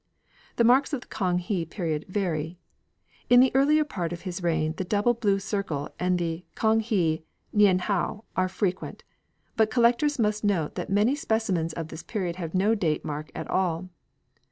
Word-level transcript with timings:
The 0.55 0.63
marks 0.63 0.93
of 0.93 1.01
the 1.01 1.07
Kang 1.09 1.37
he 1.37 1.63
period 1.63 2.05
vary. 2.09 2.57
In 3.29 3.39
the 3.39 3.51
earlier 3.53 3.83
part 3.83 4.11
of 4.11 4.21
his 4.21 4.41
reign 4.41 4.73
the 4.77 4.83
double 4.83 5.13
blue 5.13 5.37
circle 5.37 5.93
and 5.99 6.17
the 6.17 6.43
Kang 6.55 6.79
he 6.79 7.21
nien 7.53 7.77
hao 7.77 8.25
are 8.35 8.49
frequent, 8.49 9.03
but 9.55 9.69
collectors 9.69 10.17
must 10.17 10.43
note 10.43 10.73
that 10.73 10.89
many 10.89 11.13
specimens 11.13 11.71
of 11.73 11.89
this 11.89 12.01
period 12.01 12.37
have 12.37 12.55
no 12.55 12.73
date 12.73 13.05
mark 13.05 13.29
at 13.35 13.47
all. 13.47 13.89